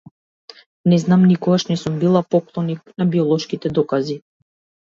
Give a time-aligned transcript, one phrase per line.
[0.93, 4.21] Не знам, никогаш не сум била поклоник на биолошките докази.